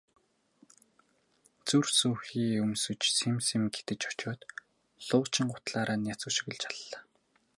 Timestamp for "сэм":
3.17-3.35, 3.47-3.63